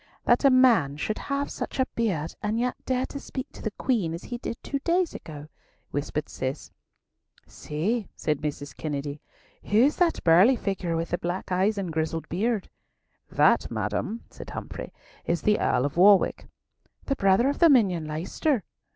[0.23, 3.69] "That a man should have such a beard, and yet dare to speak to the
[3.69, 5.47] Queen as he did two days ago,"
[5.91, 6.71] whispered Cis.
[7.45, 8.75] "See," said Mrs.
[8.75, 9.21] Kennedy,
[9.65, 12.67] "who is that burly figure with the black eyes and grizzled beard?"
[13.29, 14.91] "That, madam," said Humfrey,
[15.25, 16.47] "is the Earl of Warwick."
[17.05, 18.63] "The brother of the minion Leicester?"